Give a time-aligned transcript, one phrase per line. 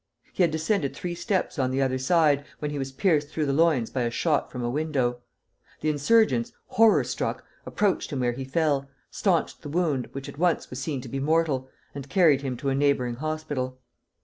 [0.33, 3.53] He had descended three steps on the other side, when he was pierced through the
[3.53, 5.21] loins by a shot from a window.
[5.81, 10.71] The insurgents, horror struck, approached him where he fell, stanched the wound, which at once
[10.71, 13.77] was seen to be mortal, and carried him to a neighboring hospital.